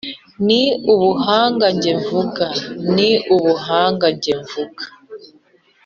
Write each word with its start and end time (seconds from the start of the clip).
ni 0.45 0.61
ubuhanga 0.93 1.65
njye 1.75 1.91
mvuga, 2.01 2.45
ni 2.95 3.09
ubuhanga 3.35 4.05
njye 4.15 4.33
mvuga, 4.41 4.83